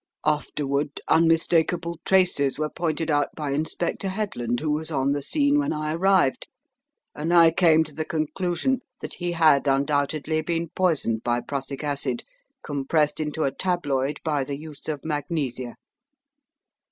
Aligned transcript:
"Afterward, 0.25 0.99
unmistakable 1.07 1.99
traces 2.05 2.57
were 2.57 2.71
pointed 2.71 3.11
out 3.11 3.29
by 3.35 3.51
Inspector 3.51 4.09
Headland 4.09 4.59
who 4.59 4.71
was 4.71 4.89
on 4.89 5.11
the 5.11 5.21
scene 5.21 5.59
when 5.59 5.71
I 5.71 5.93
arrived, 5.93 6.47
and 7.13 7.31
I 7.31 7.51
came 7.51 7.83
to 7.83 7.93
the 7.93 8.03
conclusion 8.03 8.79
that 9.01 9.13
he 9.13 9.33
had 9.33 9.67
undoubtedly 9.67 10.41
been 10.41 10.69
poisoned 10.69 11.21
by 11.21 11.39
prussic 11.39 11.83
acid 11.83 12.23
compressed 12.63 13.19
into 13.19 13.43
a 13.43 13.51
tabloid 13.51 14.19
by 14.23 14.43
the 14.43 14.57
use 14.57 14.87
of 14.87 15.05
magnesia." 15.05 15.75